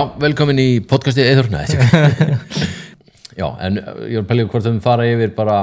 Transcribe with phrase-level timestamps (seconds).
[0.00, 1.66] já, velkomin í podcasti Eður Nei,
[3.40, 5.56] Já, en ég var að pælja hvort þau fara yfir bara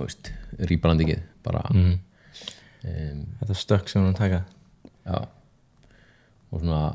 [0.00, 0.30] veist,
[0.70, 1.98] rýbrandingið bara Mhm.
[2.84, 4.42] um, Þetta stökk sem hún taka.
[5.06, 5.18] Já.
[6.52, 6.94] Og svona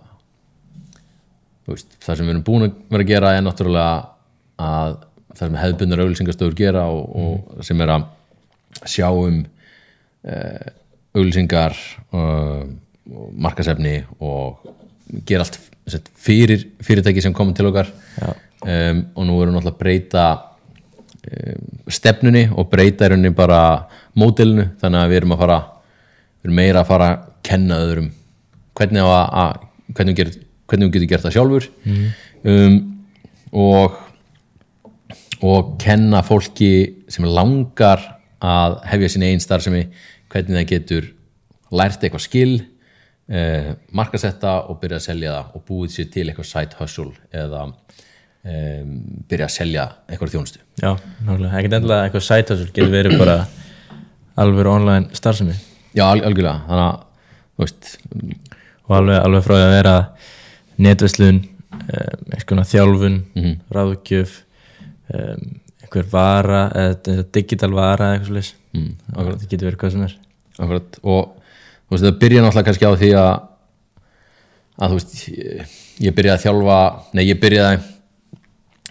[1.68, 4.08] veist, það sem við erum búin að vera að gera er náttúrulega
[4.60, 4.98] að
[5.36, 7.16] það sem hefðbundar auglýsingastöður gera og,
[7.60, 8.06] og sem er að
[8.88, 9.42] sjá um
[10.26, 10.68] uh,
[11.16, 11.76] auglýsingar
[12.16, 12.64] uh,
[13.36, 14.66] markasefni og
[15.28, 17.92] gera allt sagt, fyrir fyrirtæki sem komum til okkar.
[18.66, 20.26] Um, og nú erum við náttúrulega að breyta
[21.30, 23.60] um, stefnunni og breyta í rauninni bara
[24.18, 28.10] mótilinu þannig að við erum að fara við erum meira að fara að kenna öðrum
[28.76, 30.32] hvernig, að, að, hvernig, ger,
[30.66, 31.70] hvernig við getum gert það sjálfur.
[32.46, 32.80] Um,
[33.56, 34.02] og
[35.46, 38.02] og kenna fólki sem langar
[38.44, 39.84] að hefja sinni einn starfsemi
[40.32, 41.10] hvernig það getur
[41.76, 42.54] lært eitthvað skill
[43.30, 47.64] eh, markasetta og byrja að selja það og búið sér til eitthvað side hustle eða
[47.66, 48.92] um,
[49.30, 50.62] byrja að selja eitthvað þjónustu.
[50.82, 50.92] Já,
[51.26, 53.38] nákvæmlega, ekkert endilega eitthvað sætasur getur verið bara
[54.42, 55.56] alveg online starfsemi.
[55.96, 57.04] Já, alg algjörlega, þannig að
[57.56, 57.92] þú veist,
[58.86, 59.96] og alveg, alveg frá því að vera
[60.86, 63.54] netverslun um, eitthvað þjálfun, Mhm.
[63.72, 64.42] ráðgjöf
[65.16, 65.46] um,
[65.86, 70.16] einhver vara eða digital vara eða eitthvað slis mm, það getur verið hvað sem er.
[70.60, 70.98] Akkurat.
[71.04, 71.35] Og
[71.96, 73.34] þú veist, það byrja náttúrulega kannski á því að
[74.76, 76.80] að þú veist ég, ég byrjaði að þjálfa,
[77.16, 77.94] nei ég byrjaði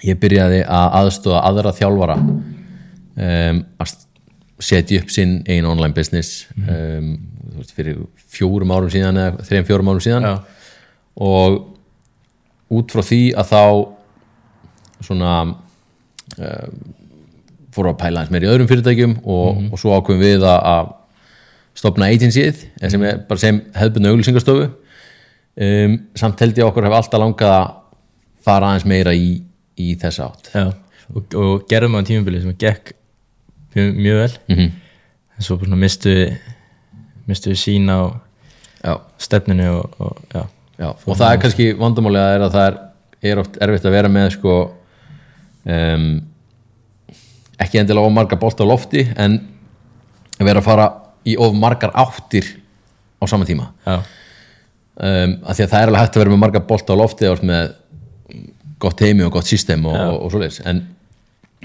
[0.04, 3.94] ég byrjaði að aðstóða aðra þjálfara um, að
[4.64, 7.14] setja upp sinn einn online business um,
[7.54, 8.00] þú veist, fyrir
[8.34, 10.28] fjórum árum síðan eða þreim fjórum árum síðan.
[10.28, 10.34] Já,
[11.24, 11.60] og
[12.74, 13.62] út frá því að þá
[15.04, 16.74] svona um,
[17.74, 20.92] fóru að pæla eins meir í öðrum fyrirtækjum og, og svo ákveðum við að, að
[21.74, 24.70] stopna agencyið sem er bara sem hefðbunna auglýsingastofu.
[25.54, 27.68] Um, samt held ég okkur hef alltaf langað að
[28.44, 29.36] fara aðeins meira í,
[29.78, 30.50] í þessa átt.
[30.54, 30.66] Já
[31.04, 32.94] og, og gerðum á tímubili sem gekk
[33.74, 34.32] mjög, vel.
[34.48, 34.72] Mm
[35.34, 36.12] en svo bara mistu
[37.26, 38.14] mistu við sín á
[38.84, 40.42] já, stefninu og, og já,
[40.78, 42.76] já, og það er kannski vandamálið að er að það er,
[43.30, 44.54] er oft erfitt að vera með sko
[45.64, 46.06] um,
[47.64, 49.40] ekki endilega marga bolt á lofti en
[50.38, 50.86] vera að fara
[51.26, 52.46] í of margar áttir
[53.20, 53.70] á sama tíma.
[53.84, 57.26] Um, að því að það er alveg hægt að vera með marga bolt á lofti
[57.30, 57.72] og með
[58.84, 60.60] gott heimi og gott system og, og, og svoleiðis.
[60.68, 60.84] En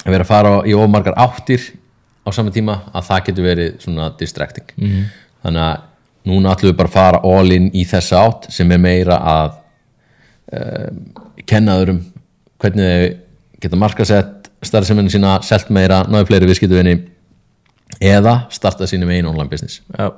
[0.06, 1.68] að vera að fara í of margar áttir
[2.26, 4.74] á sama tíma að það getur verið svona distracting.
[4.76, 5.06] -hmm.
[5.44, 5.86] þannig að
[6.30, 9.52] núna ætlum við bara að fara all in í þessa átt sem er meira að
[10.54, 11.00] um,
[11.46, 12.02] kenna öðrum
[12.60, 13.18] hvernig þau
[13.62, 16.98] geta markasett starfseminni sína, selt meira, náðu fleiri viðskiptuvinni
[18.00, 19.82] eða starta sínum einn online business.
[19.98, 20.12] Já,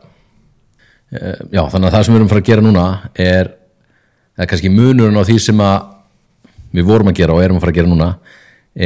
[1.11, 2.83] Eh, já, þannig að það sem við erum að fara að gera núna
[3.19, 3.49] er,
[4.37, 5.89] eða kannski munurinn á því sem að
[6.71, 8.07] við vorum að gera og erum að fara að gera núna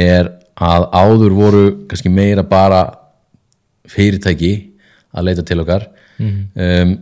[0.02, 0.30] er
[0.66, 2.80] að áður voru kannski meira bara
[3.86, 4.50] fyrirtæki
[5.14, 5.86] að leita til okkar.
[6.18, 6.96] Um,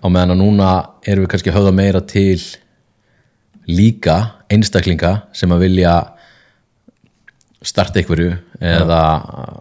[0.00, 0.70] á meðan að núna
[1.04, 2.40] erum við kannski að höfða meira til
[3.68, 4.16] líka
[4.48, 5.94] einstaklinga sem að vilja
[7.60, 9.60] starta einhverju eða um,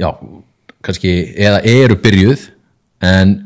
[0.00, 0.10] já,
[0.82, 2.48] kannski eða eru byrjuð
[3.06, 3.36] en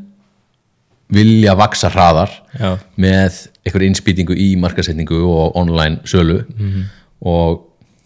[1.15, 6.41] vilja vaksa hraðar já, með einhverju innspýtingu í markasetningu og online sölu.
[7.25, 7.61] Og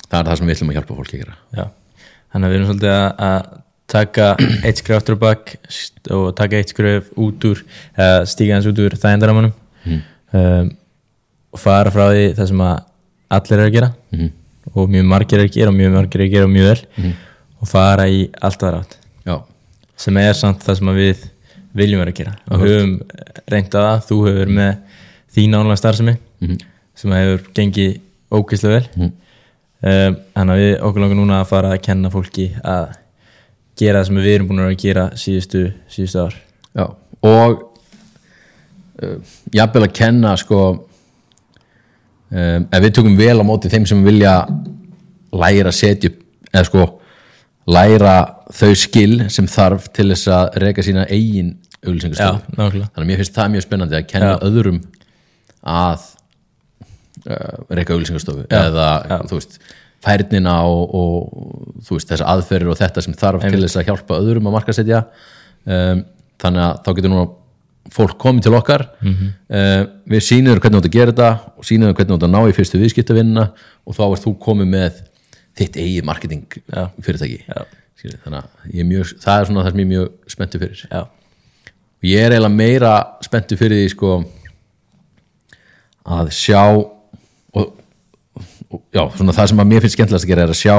[0.09, 1.39] það er það sem við ætlum að hjálpa fólki að gera.
[1.57, 1.65] Já.
[2.33, 2.93] Þannig að við erum svolítið
[3.29, 3.49] að,
[3.89, 4.27] taka
[4.69, 5.55] eitt skref aftur og bak
[6.13, 7.63] og taka eitt skref út úr
[7.97, 9.55] eða stíga hans út úr þægendaramanum
[10.37, 10.69] um,
[11.57, 12.75] og fara frá því það sem að
[13.39, 13.89] allir er að gera.
[14.13, 14.29] Mhm.
[14.75, 17.13] og mjög margir er að gera og mjög margir er að gera mjög vel
[17.59, 18.99] og fara í allt aðra átt.
[19.27, 19.37] Já,
[19.99, 21.25] sem er samt það sem við
[21.79, 22.35] viljum vera að gera.
[22.51, 22.95] Og höfum
[23.53, 25.01] reynt að þú hefur með
[25.35, 26.15] þín ánlega starfsemi
[26.99, 27.99] sem að hefur gengið
[28.35, 29.11] ógeðslega vel.
[29.79, 32.97] Um, þannig að við okkur langar núna að fara að kenna fólki að
[33.79, 36.39] gera það sem við erum búin að gera síðustu, síðustu ár.
[36.75, 36.85] Já.
[37.27, 37.63] og
[39.03, 39.19] uh,
[39.55, 44.35] jafnvel að kenna sko um, ef við tökum vel á móti þeim sem vilja
[45.33, 46.85] læra að setja upp eða sko
[47.69, 48.19] læra
[48.55, 51.57] þau skil sem þarf til þess að reka sína eigin
[52.57, 52.89] nákvæmlega.
[52.93, 54.39] Þannig að mér finnst það mjög spennandi að kenna Já.
[54.49, 54.79] öðrum
[55.69, 56.07] að
[57.29, 58.89] uh, reyka auglýsingastofu eða
[59.29, 59.59] þú veist
[60.05, 64.21] færnina og, og þú veist þessa aðferðir og þetta sem þarf til þess að hjálpa
[64.23, 65.03] öðrum að markasetja
[65.67, 66.03] um,
[66.39, 67.27] þannig að þá getur nú
[67.89, 68.85] fólk komið til okkar.
[69.01, 69.29] Mhm.
[69.49, 69.83] uh,
[70.13, 72.27] við sýnum þér hvernig þú átt að gera þetta og sýnum þér hvernig þú átt
[72.29, 73.47] að ná í fyrstu viðskiptavinnina
[73.85, 74.99] og þá ert þú komið með
[75.59, 76.59] þitt eigið marketing
[77.05, 77.43] fyrirtæki.
[77.47, 77.67] Já.
[77.99, 80.61] Skilur, þannig að ég er mjög, það er svona það sem ég er mjög spenntu
[80.63, 80.83] fyrir.
[80.87, 81.01] Já,
[81.99, 82.93] og ég er eiginlega meira
[83.27, 84.13] spenntu fyrir því sko
[86.09, 87.65] að sjá og,
[88.71, 90.77] og já, svona það sem að mér finnst skemmtilegast að gera er að sjá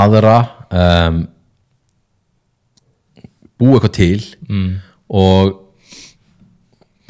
[0.00, 0.36] aðra
[0.70, 1.22] um,
[3.60, 4.70] búa eitthvað til mm.
[5.20, 5.54] og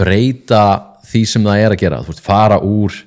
[0.00, 0.64] breyta
[1.08, 2.04] því sem það er að gera.
[2.04, 3.00] Þú veist, fara úr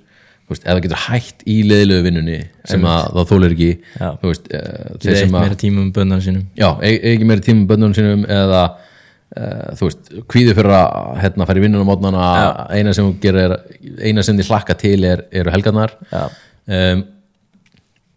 [0.53, 2.37] veist, ef það getur hætt í leiðilegu vinnunni
[2.69, 4.07] sem að það þólar ekki Já.
[4.21, 6.45] þú veist, uh, Þeir sem að meira tíma um bönnar sínum?
[6.59, 11.49] Já, ekki meiri tíma með bönnunum sínum eða uh, þú veist, kvíðu fyrir að hérna,
[11.49, 12.29] í vinnunum mótnana
[12.71, 13.55] eina sem þú gerir,
[13.99, 15.95] eina sem þið hlakka til er, eru helgarnar.
[16.13, 17.05] Um,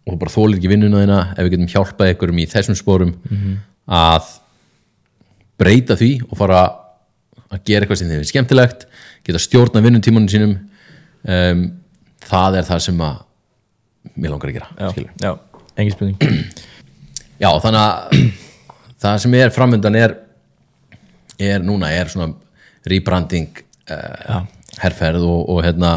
[0.07, 3.15] og þú bara þólir ekki vinnuna þína ef við getum hjálpað ykkurum í þessum spórum
[3.87, 4.29] að
[5.59, 6.61] breyta því og fara
[7.47, 8.87] að gera eitthvað sem þið er skemmtilegt
[9.27, 10.55] geta stjórna vinnutímanum sínum.
[11.27, 11.65] Um,
[12.25, 13.23] það er það sem að
[14.15, 15.31] mér langar að gera Já, já,
[15.75, 16.17] engin spurning.
[17.43, 18.21] Já, þannig að
[19.03, 20.15] það sem er framöndan er
[21.37, 22.31] er núna, er svona
[22.87, 23.59] rebranding
[23.93, 24.41] uh,
[24.81, 25.91] herrferð og, og hérna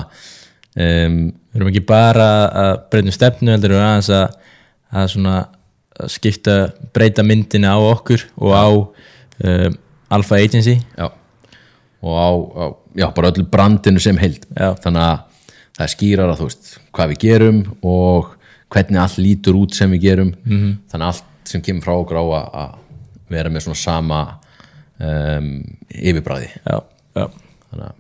[0.77, 4.35] um, Við erum ekki bara að breyta um stefnu heldur við aðeins að,
[4.95, 5.39] að svona
[5.99, 6.53] að skipta,
[6.95, 9.75] breyta myndinni á okkur og á um,
[10.15, 10.77] Alpha Agency.
[10.95, 11.09] Já.
[12.07, 12.65] Og á, á
[12.95, 14.75] já, bara öllu brandinu sem held Já.
[14.83, 15.19] þannig að
[15.81, 18.35] það er skýrar að þú veist hvað við gerum og
[18.71, 20.35] hvernig allt lítur út sem við gerum.
[20.45, 20.77] -hmm.
[20.93, 22.75] þannig að allt sem kemur frá okkur á að, að
[23.31, 24.21] vera með svona sama
[25.01, 26.77] um, yfirbræði Já,
[27.17, 27.27] já,
[27.71, 27.95] þannig að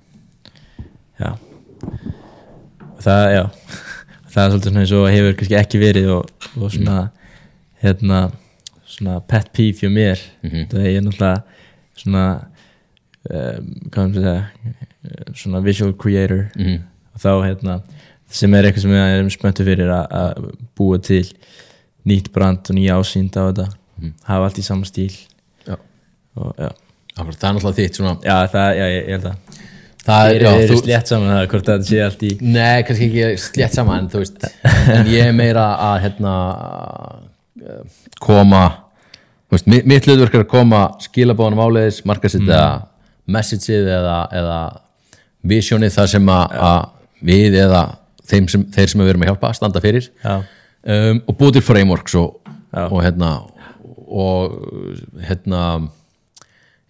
[1.20, 1.38] já.
[3.00, 3.44] Það, já.
[4.30, 6.28] Það er svolítið svona eins og hefur kannski ekki verið og,
[6.60, 6.98] og svona
[7.82, 8.30] hérna,
[8.86, 10.20] svona pet peeve hjá mér.
[10.70, 11.42] Það er náttúrulega
[11.96, 12.24] svona
[13.30, 16.44] um, hvað maður segja svona visual creator.
[16.54, 16.89] Og
[17.20, 17.80] þá hérna
[18.30, 21.24] sem er eitthvað sem við erum spöntu fyrir að, búa til
[22.08, 23.66] nýtt brand og nýja ásýnd á þetta.
[24.28, 25.12] Hafa allt í sama stíl.
[25.66, 25.76] Já,
[26.40, 26.70] og já,
[27.16, 29.56] það er náttúrulega þitt svona já það, já, ég, held að
[30.00, 33.08] það er, já, eru þú, slétt saman það hvort það sé allt í Nei, kannski
[33.08, 34.46] ekki slétt saman en þú veist,
[34.94, 36.36] en ég er meira að hérna
[38.22, 38.62] koma
[39.52, 42.88] veist, mi- mitt hlutverk er að koma skilabóðanum áleiðis, markasetja mm.
[43.36, 44.60] messageið eða, eða
[45.50, 46.56] visionið þar sem að
[47.26, 47.82] við eða
[48.30, 50.10] þeim sem, þeir sem við erum að hjálpa standa fyrir.
[50.80, 52.38] Um, og búið til frameworks og,
[52.72, 53.30] og hérna
[54.10, 54.54] og
[55.26, 55.62] hérna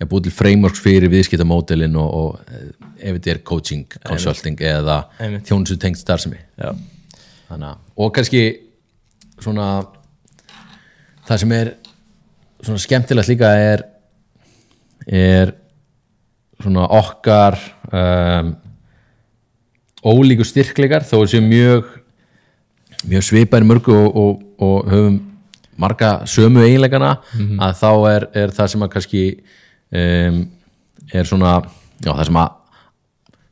[0.00, 2.70] ja, búið til frameworks fyrir viðskiptamódelin og, og eh,
[3.10, 5.46] ef þetta er coaching, consulting eða Einmitt.
[5.48, 6.80] þjónusu tengd starfsemi að-
[7.96, 8.44] og kannski
[9.40, 9.66] svona
[11.28, 11.72] það sem er
[12.62, 13.84] svona skemmtilegt líka er
[15.10, 15.52] er
[16.60, 17.56] svona okkar
[17.92, 18.54] um,
[20.04, 21.88] ólíku styrkleikar þó að séu mjög
[23.08, 25.18] mjög svipaðir mörgu og, og, og höfum
[25.80, 27.14] marga sömu eiginleikana
[27.64, 29.22] að þá er, er það sem að kannski
[29.96, 30.40] um,
[31.12, 31.54] er svona
[32.04, 32.56] já, það sem að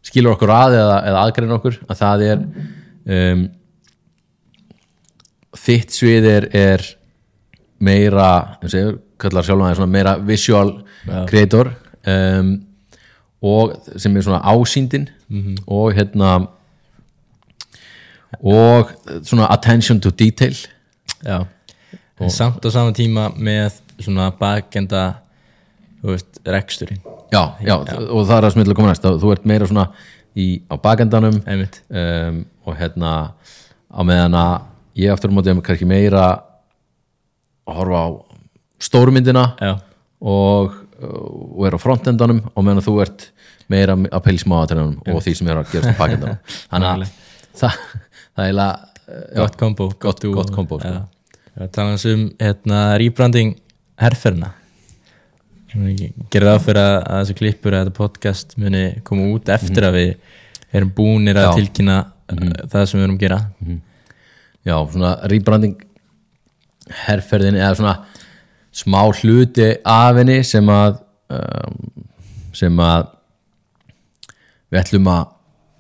[0.09, 2.45] skilur okkur að eða, eða aðgreina okkur að það er
[3.17, 3.45] um,
[5.59, 6.87] þitt svið er, er
[7.79, 8.31] meira
[8.69, 10.79] ég kallar sjálf svona meira visual
[11.29, 11.73] creator
[12.05, 12.57] um,
[13.43, 15.09] og sem er svona ásýndin
[15.67, 16.49] og hérna
[18.43, 18.91] og
[19.25, 20.57] svona attention to detail.
[21.25, 21.45] Já.
[22.21, 25.23] en samt á sama tíma með svona bakenda
[26.03, 27.01] þú veist, reksturinn.
[27.33, 27.75] Já, já,
[28.09, 29.03] og það er að smitla koma næst.
[29.03, 29.89] Þú ert meira svona
[30.39, 33.13] í, á bakendanum um, og hérna
[33.89, 34.55] á meðan að
[34.99, 36.25] ég aftur á móti er kannski meira
[37.69, 38.09] að horfa á
[38.79, 39.73] stórmyndina já,
[40.21, 43.29] og, og er á frontendanum og meðan þú ert
[43.71, 46.39] meira að í smáatrænum og því sem er að gerast á bakendanum
[46.73, 47.09] þannig að
[47.63, 47.81] það,
[48.39, 48.63] það er
[49.39, 51.03] gott kombo gott, gott kombo sko.
[51.75, 53.57] tala um hérna, rebranding
[54.01, 54.55] herferna
[55.69, 60.13] gerði það fyrir að, þessu klippur að þetta podcast muni koma út eftir að við
[60.79, 61.53] erum búnir að Já.
[61.59, 63.39] tilkynna uh, það sem við erum að gera.
[64.69, 65.77] Já, svona rebranding
[67.05, 67.95] herrferðin eða svona
[68.79, 71.01] smá hluti af henni sem að
[71.35, 71.79] um,
[72.57, 73.09] sem að
[74.69, 75.25] við ætlum að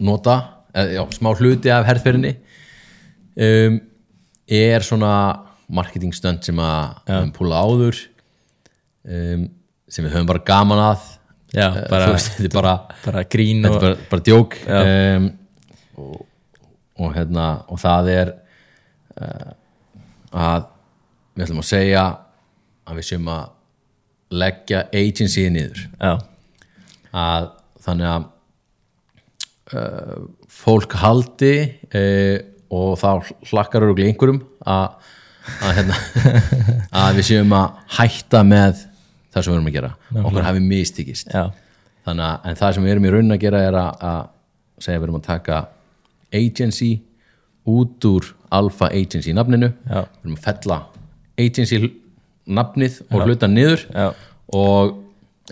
[0.08, 0.36] nota
[0.72, 2.34] eða, já, smá hluti af herrferðinni
[3.38, 3.78] um,
[4.48, 5.12] er svona
[5.68, 7.98] marketingstönd sem að við höfum púla áður
[9.04, 9.46] um,
[9.88, 11.06] sem við höfum bara gaman að.
[11.48, 14.56] Já, Eh, bara, veist, þetta er bara bara grín þetta og er bara, bara djók.
[14.68, 15.28] Um,
[15.96, 16.18] og,
[17.00, 18.32] og hérna og það er
[19.16, 19.54] uh,
[20.36, 20.66] að
[21.38, 22.02] við ætlum að segja
[22.88, 23.46] að við séum að
[24.42, 25.84] leggja agencyið niður.
[26.00, 26.12] Já,
[27.16, 27.48] að
[27.84, 28.26] þannig að
[29.78, 30.18] uh,
[30.52, 31.54] fólk haldi
[31.88, 32.36] uh,
[32.68, 33.08] og þá
[33.48, 35.14] hlakkar öruglega einhverjum að,
[35.62, 36.00] að, hérna,
[37.04, 38.84] að við séum að hætta með
[39.32, 39.92] það sem við erum að gera.
[40.24, 41.46] Okkur hafi mistikist já,
[42.08, 44.98] þannig að en það sem við erum í raunin að gera er að, að segja
[44.98, 45.62] að við erum að taka
[46.38, 46.90] agency
[47.68, 48.28] út úr
[48.58, 49.72] alpha agency nafninu.
[49.88, 50.04] Já.
[50.04, 50.78] við erum að fella
[51.38, 51.80] agency
[52.48, 53.84] nafnið og hluta niður.
[53.92, 54.08] Já.
[54.56, 54.96] og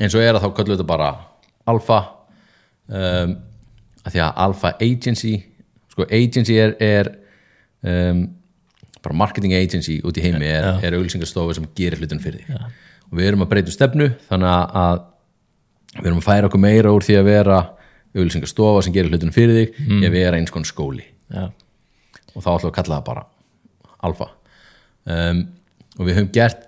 [0.00, 1.10] eins og er að þá við þetta bara
[1.68, 2.00] alpha
[2.88, 3.36] um,
[4.06, 5.34] að því að alpha agency
[5.92, 7.12] sko agency er, er
[7.82, 8.26] um,
[9.02, 13.20] bara marketing agency út í heimi er, er auglýsingastofu sem gerir hlutin fyrir því og
[13.20, 15.04] við erum að breyta um stefnu þannig að-
[16.00, 17.58] við erum að færa okkur meira úr því að vera
[18.16, 20.02] auglýsingastofa sem gerir hlutin fyrir þig mm.
[20.08, 21.04] að vera eins konar skóli.
[21.32, 21.48] Já.
[22.36, 23.24] og þá ætlum við að kalla það bara
[24.06, 24.28] alfa.
[25.06, 25.40] Um,
[25.96, 26.65] og við höfum gert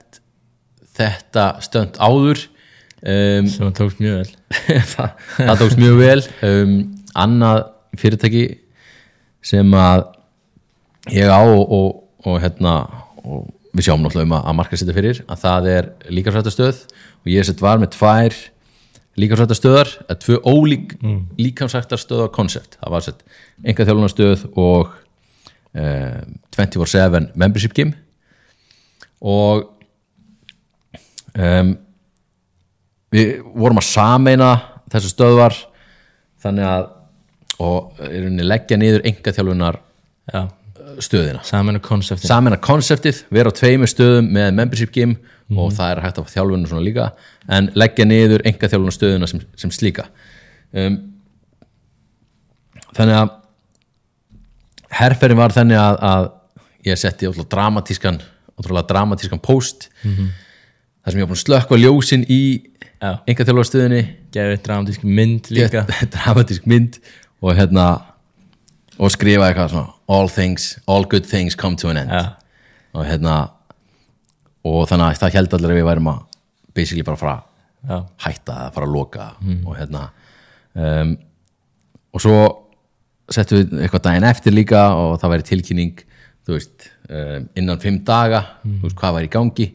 [0.99, 2.45] þetta stönd áður.
[2.99, 4.31] Um, sem að tókst mjög vel.
[4.95, 6.21] það, það tókst mjög vel.
[6.47, 6.75] Um,
[7.19, 7.63] annað
[7.99, 8.45] fyrirtæki
[9.49, 10.05] sem að
[11.15, 12.75] ég á og, og, og hérna
[13.23, 16.81] og við sjáum náttúrulega um að, að marka setja fyrir að það er líkansrættastöð
[17.23, 18.39] og ég sett var með tvær
[19.19, 21.21] líkansrættastöðar, að tvö ólík mm.
[21.41, 23.25] líkansrættastöða koncept það var sett
[23.65, 24.93] enga þjálfunarstöð og
[25.75, 27.95] um, 24-7 membership gym.
[29.19, 29.67] Og
[31.39, 31.73] um,
[33.15, 34.53] við vorum að sameina
[34.93, 35.57] þessu stöðvar
[36.43, 36.87] þannig að
[37.59, 37.99] og
[38.47, 39.81] leggja niður enga þjálfunar
[40.31, 40.45] Já.
[41.03, 41.43] stöðina.
[41.47, 45.17] Saman og konseptin sameina konseptið, vera á tveimur stöðum með membership gym
[45.57, 47.11] og það er hægt að þjálfunum svona líka
[47.49, 50.07] en leggja niður enga þjálfunar stöðuna sem, sem slíka.
[50.71, 50.99] Um,
[52.95, 53.31] þannig að
[54.99, 56.29] herferðin var þannig að, að
[56.89, 58.21] ég setti ótrúlega dramatískan
[58.59, 59.91] ótrúlega dramatískan post
[61.09, 62.43] þar sem ég var búin að slökkva ljósin í
[63.01, 64.01] enga þjálfunar stöðinni
[64.35, 65.85] gefið dramatísk mynd líka.
[66.15, 66.99] Dramatísk mynd
[67.41, 67.87] og hérna
[68.99, 72.13] og skrifa eitthvað svona all things, all good things come to an end.
[72.13, 72.35] Já.
[72.93, 73.37] og hérna
[74.69, 76.21] og þannig að það held allir að við værum að
[76.77, 77.37] basically bara fara
[77.89, 77.99] Já.
[78.27, 79.31] hætta að fara að loka
[79.65, 80.05] og hérna
[80.75, 81.17] um,
[82.13, 82.39] og svo
[83.33, 86.05] settum við eitthvað daginn eftir líka og það væri tilkynning
[86.49, 89.69] þú veist, um, innan fimm daga þú veist, hvað væri í gangi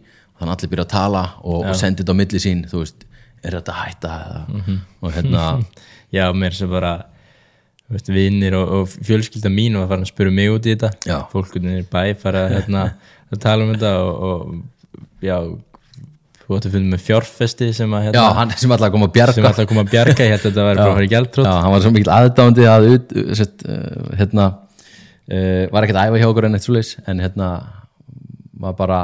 [0.43, 3.07] þannig að allir byrja að tala og, og sendi þetta á milli sín þú veist,
[3.43, 5.47] er þetta að hætta eða, og hérna
[6.13, 6.93] Já, mér sem bara
[8.13, 10.91] vinnir og, og fjölskylda mín var farin að spura mig út í þetta.
[11.09, 11.17] Já.
[11.31, 12.87] fólkunir bæ fara hérna,
[13.33, 15.37] að tala um þetta og, og já
[16.43, 19.13] þú ætti að finna með fjárfesti sem að já, hérna, hann sem alltaf kom að
[19.17, 19.35] bjarga.
[19.39, 21.53] Sem alltaf kom að bjarga ég held að þetta var bara að fara í Já,
[21.65, 26.21] hann var svo mikil aðdándi að ut, sett, uh, hérna uh, var ekkert að æfa
[26.21, 27.49] hjá okkur en eitt svoleiðis en hérna
[28.63, 29.01] var bara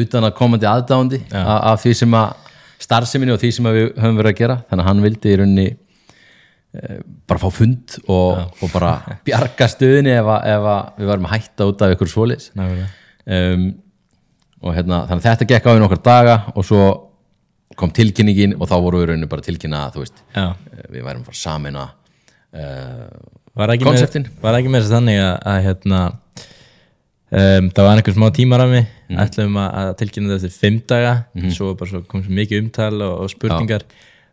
[0.00, 2.50] utan að komandi aðdándi af, af því sem að
[2.82, 5.68] starfseminni og því sem við höfum verið að gera þannig að hann vildi í rauninni
[5.70, 6.98] uh,
[7.30, 8.96] bara fá fund og, og bara
[9.28, 12.90] bjarga stöðinni ef, að, ef að við varum að hætta út af ykkur Nákvæmlega.
[13.38, 13.66] um,
[14.62, 16.84] og hérna, þannig að þetta gekk á í nokkar daga og svo
[17.78, 20.52] kom tilkynningin og þá voru við rauninni bara tilkynna þú veist, Já.
[20.52, 21.94] eh, við værum að fara samin að
[22.60, 24.26] uh, Konseptin?
[24.42, 26.02] var ekki með þess að þannig að, að hérna
[27.32, 29.22] um, það var einhver smá tímar af mig Mhm.
[29.26, 31.12] ætlum að, að tilkynna þetta eftir fimm daga
[31.56, 33.84] svo bara svo kom svo mikið umtal og, og spurningar.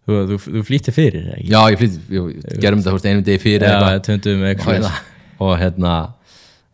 [0.09, 1.49] Þú, þú, þú flýtti fyrir ekki?
[1.51, 4.87] já, ég flýtt, við gerum þetta einum degi fyrir Já, töndum eitthvað
[5.39, 5.91] og hérna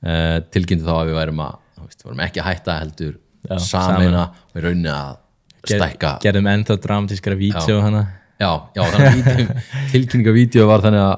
[0.06, 4.24] uh, tilkynnti þá að við værum að veist, vorum ekki að hætta heldur Já, samina
[4.32, 5.18] og í rauninni að
[5.66, 6.14] stækka.
[6.24, 8.06] gerðum ennþá dramatískara vídeo hana.
[8.40, 9.60] Já, já, þannig að vídeó-
[9.94, 11.16] tilkynningavídeó var þannig að,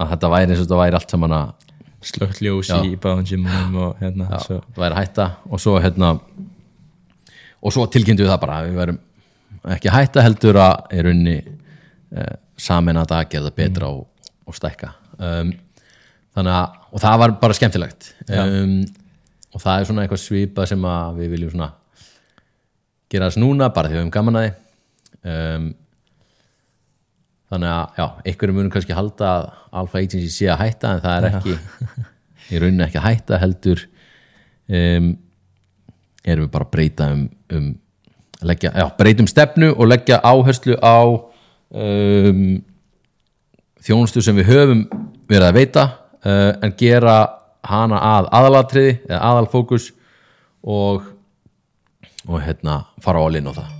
[0.00, 1.52] að þetta væri eins og þetta væri allt saman að
[2.08, 5.28] slögt ljós í báðum gymunum og hérna það væri hætta.
[5.50, 6.14] Og svo hérna
[7.64, 8.98] og svo tilkynntu við það bara við værum
[9.74, 14.58] ekki hætta heldur að í rauninni uh, samin að það gera það betra og, og
[14.58, 14.90] stækka.
[15.18, 15.54] Um,
[16.36, 18.10] þannig að og það var bara skemmtilegt.
[18.28, 18.76] Um,
[19.54, 21.70] og það er svona eitthvað svipað sem að við viljum svona
[23.10, 24.54] gera þess núna bara því við höfum gaman að því.
[25.24, 25.66] Um,
[27.54, 29.46] þannig að já, einhverjum munum kannski halda að
[29.80, 31.56] Alpha Agency sé að hætta en það er ekki
[32.50, 33.84] í rauninni ekki að hætta heldur
[34.68, 35.08] um,
[36.24, 37.72] erum við bara að breyta um, um
[38.44, 42.44] leggja, já, breytum stefnu og leggja áherslu á um,
[43.84, 44.84] þjónustu sem við höfum
[45.30, 45.88] verið að veita
[46.24, 47.18] uh, en gera
[47.64, 49.92] hana að aðalatriði eða aðalfókus
[50.64, 51.10] og
[52.24, 53.70] og hérna fara á alinn á það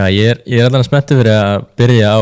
[0.00, 2.20] já, ég er, er allan smettu fyrir að byrja á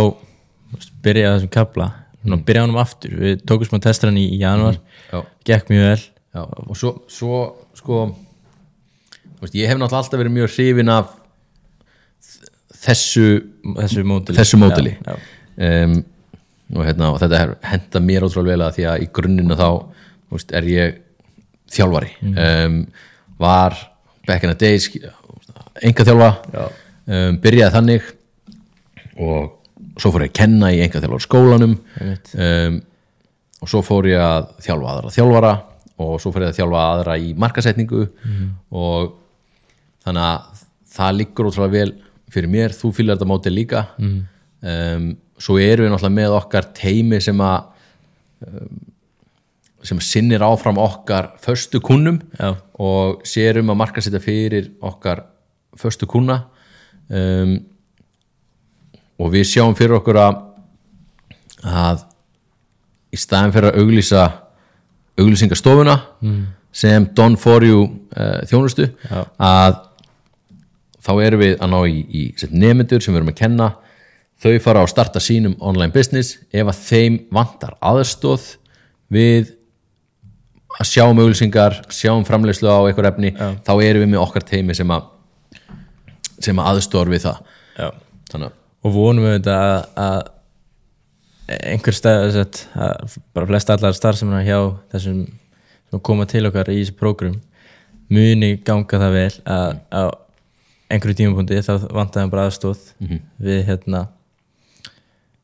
[1.04, 1.88] byrja á þessum kapla
[2.24, 2.44] mm.
[2.46, 4.80] byrja á hann aftur, við tókum smá testar hann í, í januar,
[5.12, 6.02] já, gekk mjög vel.
[6.36, 6.42] Já.
[6.44, 7.40] og svo, svo
[7.78, 8.02] sko
[9.40, 11.14] veist, ég hef náttúrulega alltaf verið mjög hrifin af
[12.84, 13.26] þessu
[13.78, 15.84] þessu mótili þessu mótili já, já.
[15.86, 15.98] um,
[16.76, 19.68] og, hérna, og þetta henda mér ótrúlega vel að því að í grunninu þá
[20.28, 20.98] veist, er ég
[21.72, 22.10] þjálfari.
[22.28, 22.82] Um,
[23.40, 23.76] var
[24.26, 24.88] back in the days
[25.84, 26.30] enga þjálfa
[27.08, 28.10] um, byrjaði þannig
[29.18, 29.54] og
[29.98, 32.80] svo fór ég að kenna í enga þjálfara skólanum um,
[33.58, 35.54] og svo fór ég að þjálfa aðra þjálfara
[35.98, 38.04] og svo fór ég að þjálfa aðra í markasetningu
[38.70, 39.16] og
[40.06, 40.60] þannig að
[40.98, 41.90] það liggur ótrúlega vel
[42.32, 43.82] fyrir mér, þú fylgir þetta mótið líka.
[43.98, 47.68] Um, svo erum við náttúrulega með okkar teimi sem að
[48.46, 48.78] um,
[49.86, 52.56] sem sinnir áfram okkar föstu kunnum Já.
[52.82, 55.22] og sérum að markasetja fyrir okkar
[55.78, 56.40] föstu kuna
[57.08, 57.56] um,
[59.18, 60.44] og við sjáum fyrir okkur að
[61.66, 62.04] að
[63.12, 64.22] í staðin fyrir að auglýsa
[65.18, 66.40] auglýsingastofuna mm.
[66.70, 67.82] sem Don For You
[68.14, 69.24] uh, þjónustu Já.
[69.34, 69.82] að
[71.02, 72.22] þá erum við að ná í, í
[72.52, 73.68] nefnendur sem við erum að kenna
[74.38, 78.52] þau fara á að starta sínum online business ef að þeim vantar aðstóð
[79.10, 79.54] við
[80.78, 84.44] að sjá um auglýsingar, sjá um framleiðslu á eitthvað efni, þá erum við með okkar
[84.46, 85.08] teimi sem að
[86.48, 87.44] sem að aðstóður við það.
[87.78, 87.88] Já.
[88.32, 93.96] þannig að og vonum við þetta að, að einhver stað að, að bara flest allar
[93.96, 94.58] starfsemina hjá
[94.92, 95.22] þessum
[95.88, 97.38] sem koma til okkar í þessu prógrum
[98.12, 100.02] muni ganga það vel að á
[100.88, 102.84] einhverju tímapunkti þá vantaðum bara aðstóð
[103.44, 104.06] við hérna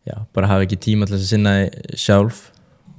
[0.04, 1.54] já, bara hafa ekki tíma til að sinna
[1.96, 2.46] sjálf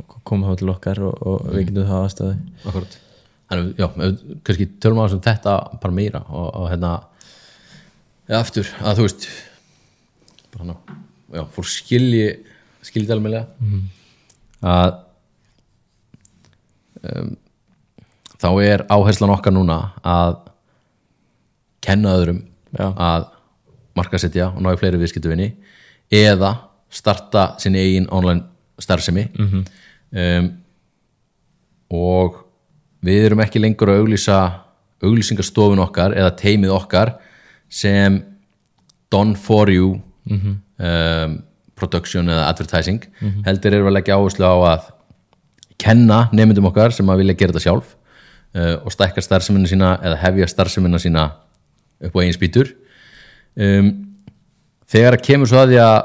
[0.01, 3.01] og koma þá til okkar og, og við getum þá aðstóði Akkurat.
[3.45, 6.93] Þannig, já, ef við kannski tölum á þessum þetta bara meira og, og hérna
[8.29, 9.27] ja, aftur, að þú veist
[10.53, 10.99] bara hana,
[11.35, 12.27] já, fór skilji
[12.85, 13.47] skilji alveglega
[14.65, 14.99] að
[17.01, 17.31] um,
[18.41, 20.37] þá er áherslan okkar núna að
[21.85, 22.41] kenna öðrum
[22.75, 22.89] Já.
[22.91, 23.29] að
[23.95, 25.51] markasetja og ná í fleiri viðskiptuvinni
[26.13, 26.51] eða
[26.91, 28.43] starta sinni eigin online
[28.81, 29.29] starfsemi.
[30.15, 30.49] Um,
[31.95, 32.41] og
[33.05, 34.39] við erum ekki lengur að auglýsa
[35.05, 37.13] auglýsingastofun okkar eða teimið okkar
[37.69, 38.21] sem
[39.11, 39.99] done for you
[40.29, 41.37] um,
[41.75, 43.03] production eða advertising
[43.45, 44.91] heldur erum við að leggja áherslu á að
[45.81, 47.93] kenna nefndum okkar sem að vilja gera þetta sjálf
[48.55, 51.27] uh, og stækka starfseminna sína eða hefja starfseminna sína
[52.05, 52.71] upp á eigin spýtur.
[53.55, 53.91] Um,
[54.89, 55.99] þegar að kemur svo að því að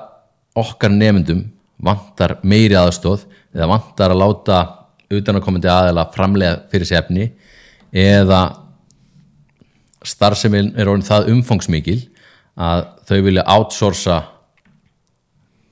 [0.61, 1.45] okkar nefndum
[1.81, 4.59] vantar meiri aðstóð eða vantar að láta
[5.11, 7.31] utanakomandi aðeila framlega fyrir sér efni
[7.91, 8.43] eða
[10.07, 12.01] starfsemin er orðin það umfangsmikil
[12.61, 14.19] að þau vilja outsourca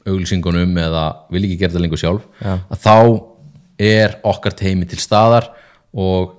[0.09, 2.55] auglýsingunum eða vil ekki gera það lengur sjálf Já.
[2.57, 2.97] að þá
[3.89, 5.51] er okkar teimi til staðar
[5.93, 6.35] og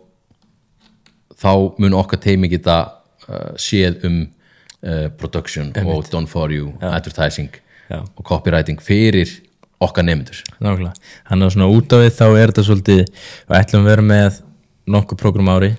[1.39, 2.79] þá mun okkar teimi geta
[3.27, 7.51] uh, séð um uh, production og done for you advertising
[7.89, 8.01] Já.
[8.03, 9.31] og copywriting fyrir
[9.79, 10.93] okkar nefndur Nákvæmlega,
[11.29, 13.05] hann er svona út á við þá er þetta svolítið,
[13.47, 14.41] við ætlum að vera með
[14.89, 15.71] nokkuð prógram ári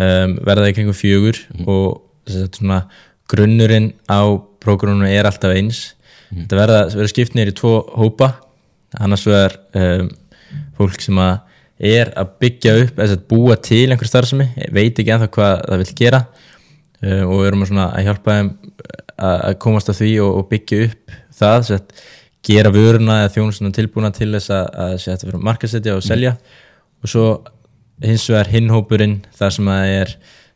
[0.00, 2.80] um, verða í kringum fjögur og þess að svona
[3.30, 4.20] grunnurinn á
[4.62, 5.82] prógraminu er alltaf eins.
[6.30, 8.32] Þetta verða, verða skipt í tvo hópa.
[8.98, 10.10] Annars vegar um,
[10.78, 11.38] fólk sem að
[11.90, 15.82] er að byggja upp, þess að búa til einhver starfsemi, veit ekki ennþá hvað það
[15.82, 16.24] vil gera.
[17.00, 18.50] Uh, og við erum að, að hjálpa þeim
[19.16, 22.02] að, að komast að því og, og byggja upp það sem að
[22.50, 26.34] gera vöruna eða þjónustuna tilbúna til þess að, að fyrir markasetja og selja.
[27.00, 27.24] Og svo
[28.04, 30.14] hins vegar hinhópurinn þar sem að er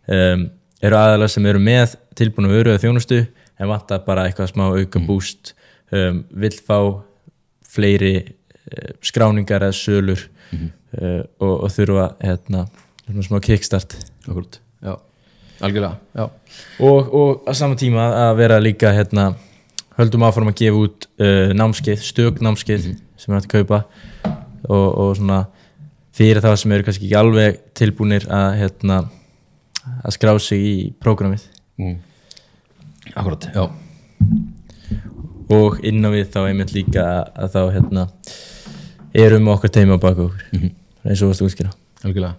[0.08, 0.46] um,
[0.84, 5.02] eru aðalega sem eru með tilbúna vöru eða þjónustu en vantar bara eitthvað smá auka
[5.02, 5.54] búst
[5.94, 6.78] um, vill fá
[7.74, 10.20] fleiri uh, skráningar eða sölur
[10.54, 12.66] uh, og, og þurfa hérna,
[13.26, 13.96] smá kickstart.
[14.26, 14.94] Akkurat, já,
[15.60, 15.96] algjörlega.
[16.14, 16.28] Já.
[16.80, 19.32] og, og að sama tíma að vera líka hérna,
[19.98, 23.84] höldum áfram að gefa út uh, námskeið, stök námskeið sem er hægt að kaupa
[24.64, 25.44] og, og svona
[26.14, 28.98] fyrir það sem eru kannski ekki alveg tilbúnir að hérna,
[30.04, 31.48] að skrá sig í prógramið.
[31.80, 31.96] Mm.
[33.14, 33.64] Akkurat, já.
[35.54, 38.06] Og inn á við þá einmitt líka að, þá hérna
[39.24, 40.70] erum okkar teimi á baka okkur.
[41.04, 41.74] Eins og varstu útskýra.
[42.06, 42.38] Algjörlega.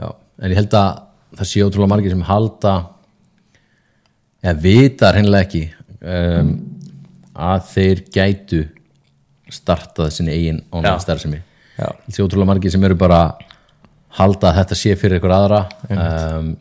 [0.00, 0.08] Já,
[0.40, 0.90] en ég held að
[1.36, 2.74] það sé ótrúlega margir sem halda
[4.42, 5.62] eða vita hreinlega ekki
[6.00, 6.52] um,
[7.32, 8.64] að þeir gætu
[9.52, 11.40] startað sinni eigin online starfsemi
[11.78, 13.22] Sé ótrúlega margir sem eru bara
[14.18, 15.62] halda að þetta sé fyrir ykkur aðra.
[15.88, 16.52] Um,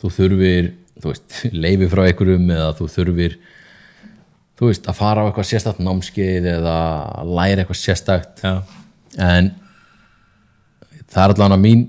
[0.00, 3.38] þú þurfir þú veist, leifi frá ykkurum eða þú þurfir
[4.60, 6.76] þú veist, að fara á eitthvað sérstakt námskeið eða
[7.24, 8.44] læra eitthvað sérstakt.
[8.44, 8.60] Já,
[9.16, 9.54] en
[11.10, 11.88] það er allavega mín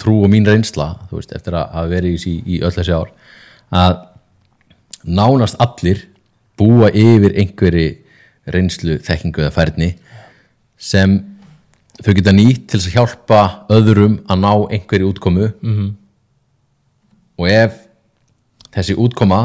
[0.00, 3.12] trú og mín reynsla þú veist, eftir að verið í, í, öll þessi ár
[3.74, 3.98] að
[5.04, 6.06] nánast allir
[6.58, 7.86] búa yfir einhverri
[8.54, 9.90] reynslu, þekkingu eða færni
[10.80, 11.16] sem
[12.02, 13.40] þau geta nýtt til að hjálpa
[13.72, 15.50] öðrum að ná einhverju útkomu.
[15.62, 15.90] -hmm.
[17.38, 17.78] og ef
[18.74, 19.40] þessi útkoma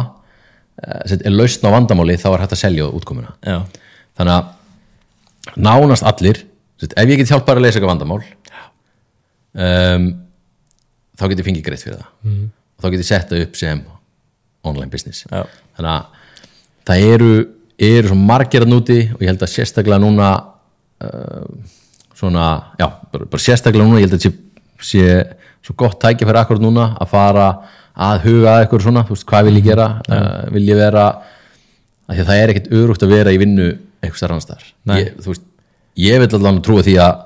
[0.83, 3.35] eh, er lausn á vandamáli þá er hægt að selja útkomuna.
[3.45, 3.65] Já,
[4.17, 6.45] þannig að nánast allir
[6.79, 8.21] ef ég get hjálpar að leysa eitthvað vandamál
[9.53, 10.09] um,
[11.17, 12.11] þá get ég fengið greitt fyrir það.
[12.23, 12.45] Mm.
[12.51, 13.81] og þá get ég sett það upp sem
[14.69, 15.25] online business.
[15.29, 15.45] Já,
[15.77, 16.05] þannig að
[16.89, 17.33] það eru,
[17.89, 20.29] eru margir að núti og ég held að sérstaklega núna
[21.05, 21.43] uh,
[22.19, 22.45] svona,
[22.79, 24.31] já, bara, bara sérstaklega núna ég held að sé,
[24.83, 25.03] sé
[25.65, 27.49] svo gott tækja fyrir akkur núna að fara
[27.99, 31.05] að huga að eitthvað svona, þú veist, hvað vil ég gera uh, vil ég vera
[32.09, 34.67] að því að það er ekkert örugt að vera í vinnu eitthvað starf annars þar
[34.89, 34.99] Nei.
[35.01, 35.47] ég, þú veist,
[35.99, 37.25] ég vil allan trúa því að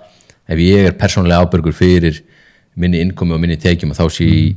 [0.54, 2.24] ef ég er persónulega ábyrgur fyrir
[2.80, 4.48] minni innkomi og minni tekjum þá sé ég í,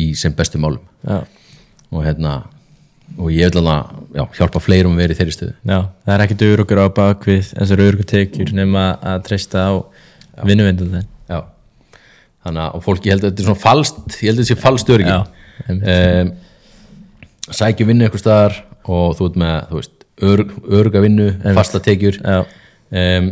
[0.00, 0.82] í sem bestu málum.
[1.04, 1.20] Já,
[1.90, 2.40] og hérna
[3.18, 5.54] og ég vil alveg já, hjálpa fleirum að vera í þeirri stöðu.
[5.66, 9.72] Já það er ekkert örugur á bakvið þessar örugur tekjur nema að treysta á
[10.46, 11.40] vinnuvendum þeim já.
[12.46, 14.54] þannig að og fólk, ég held að þetta er svona falst ég held að þetta
[14.54, 15.36] sé falst einmitt.
[15.70, 16.32] um,
[17.60, 18.58] sækju vinnu eitthvað staðar
[18.90, 22.18] og þú ert með örga vinnu, fasta tekjur.
[22.20, 23.30] Um,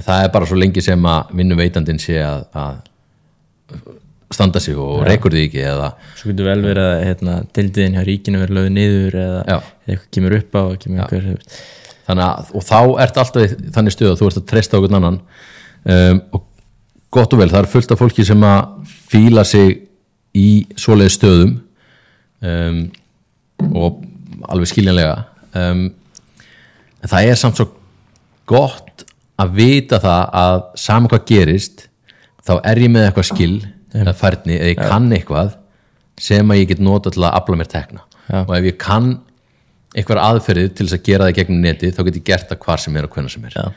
[0.00, 3.90] það er bara svo lengi sem að vinnuveitandinn sé að, að
[4.30, 8.04] standa sig og reykur því ekki eða svo getur vel verið að hérna, dildiðin hjá
[8.06, 9.56] ríkinu verið lögð niður eða Já.
[9.88, 11.48] eitthvað kemur upp á kemur einhver,
[12.06, 14.96] þannig að, og þá ert alltaf í þannig stöð að þú ert að treysta okkur
[15.00, 15.18] annan.
[15.80, 16.46] Um, og
[17.10, 19.74] gott og vel það er fullt af fólki sem að fíla sig
[20.36, 21.56] í svoleið stöðum
[22.46, 22.80] um,
[23.74, 24.04] og
[24.50, 25.16] alveg skiljanlega.
[25.58, 25.88] Um,
[27.00, 27.70] en það er samt svo
[28.50, 29.04] gott
[29.40, 31.86] að vita það að saman hvað gerist
[32.46, 33.54] þá er ég með eitthvað skil
[33.92, 35.56] færni, eða ég kann eitthvað
[36.20, 38.04] sem að ég get nota til að afla mér tekna.
[38.30, 38.44] Já.
[38.44, 39.08] og ef ég kann
[39.90, 42.82] eitthvað aðferðið til þess að gera það gegnum netið þá get ég gert það hvar
[42.84, 43.56] sem er og hvenær sem er.
[43.56, 43.72] Já.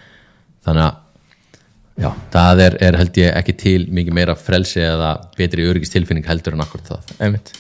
[0.68, 5.66] þannig að já, það er, er held ég ekki til mikið meira frelsi eða betri
[5.72, 7.16] öryggistilfinning heldur en akkur það.
[7.18, 7.56] Einmitt